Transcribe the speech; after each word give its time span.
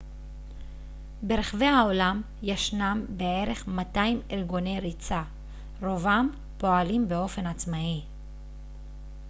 ברחבי 1.23 1.65
העולם 1.65 2.21
ישנם 2.41 3.05
בערך 3.17 3.67
200 3.67 4.21
ארגוני 4.31 4.79
ריצה 4.79 5.23
רובם 5.81 6.29
פועלים 6.57 7.07
באופן 7.07 7.45
עצמאי 7.47 8.01